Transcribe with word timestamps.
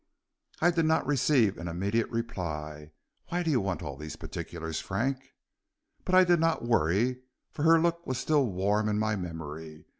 "I 0.61 0.71
did 0.71 0.85
not 0.87 1.05
receive 1.05 1.59
an 1.59 1.67
immediate 1.67 2.09
reply 2.09 2.89
(why 3.27 3.43
do 3.43 3.51
you 3.51 3.61
want 3.61 3.83
all 3.83 3.95
these 3.97 4.15
particulars, 4.15 4.79
Frank?); 4.79 5.35
but 6.05 6.15
I 6.15 6.23
did 6.23 6.39
not 6.39 6.63
worry, 6.65 7.21
for 7.51 7.61
her 7.61 7.79
look 7.79 8.07
was 8.07 8.17
still 8.17 8.47
warm 8.47 8.89
in 8.89 8.97
my 8.97 9.15
memory. 9.15 9.85